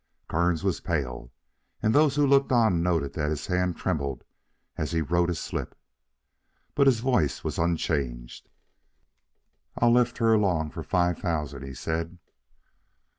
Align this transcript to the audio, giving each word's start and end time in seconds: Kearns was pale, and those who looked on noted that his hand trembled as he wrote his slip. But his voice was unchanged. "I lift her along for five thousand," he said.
Kearns 0.27 0.63
was 0.63 0.79
pale, 0.79 1.31
and 1.83 1.93
those 1.93 2.15
who 2.15 2.25
looked 2.25 2.51
on 2.51 2.81
noted 2.81 3.13
that 3.13 3.29
his 3.29 3.45
hand 3.45 3.77
trembled 3.77 4.23
as 4.75 4.93
he 4.93 4.99
wrote 5.03 5.29
his 5.29 5.37
slip. 5.39 5.77
But 6.73 6.87
his 6.87 7.01
voice 7.01 7.43
was 7.43 7.59
unchanged. 7.59 8.49
"I 9.77 9.85
lift 9.85 10.17
her 10.17 10.33
along 10.33 10.71
for 10.71 10.81
five 10.81 11.19
thousand," 11.19 11.61
he 11.61 11.75
said. 11.75 12.17